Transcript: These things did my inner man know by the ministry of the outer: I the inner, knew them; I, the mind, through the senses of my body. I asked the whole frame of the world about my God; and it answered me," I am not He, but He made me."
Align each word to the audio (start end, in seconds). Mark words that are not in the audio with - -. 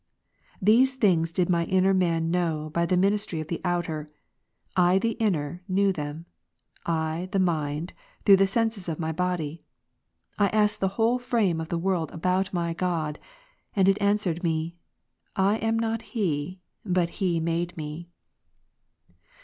These 0.59 0.95
things 0.95 1.31
did 1.31 1.47
my 1.47 1.65
inner 1.65 1.93
man 1.93 2.31
know 2.31 2.71
by 2.73 2.87
the 2.87 2.97
ministry 2.97 3.39
of 3.39 3.49
the 3.49 3.61
outer: 3.63 4.09
I 4.75 4.97
the 4.97 5.11
inner, 5.19 5.61
knew 5.67 5.93
them; 5.93 6.25
I, 6.87 7.29
the 7.31 7.37
mind, 7.37 7.93
through 8.25 8.37
the 8.37 8.47
senses 8.47 8.89
of 8.89 8.97
my 8.97 9.11
body. 9.11 9.61
I 10.39 10.47
asked 10.47 10.79
the 10.79 10.87
whole 10.97 11.19
frame 11.19 11.61
of 11.61 11.69
the 11.69 11.77
world 11.77 12.09
about 12.13 12.51
my 12.51 12.73
God; 12.73 13.19
and 13.75 13.87
it 13.87 14.01
answered 14.01 14.43
me," 14.43 14.75
I 15.51 15.57
am 15.57 15.77
not 15.77 16.01
He, 16.17 16.61
but 16.83 17.09
He 17.25 17.39
made 17.39 17.77
me." 17.77 18.09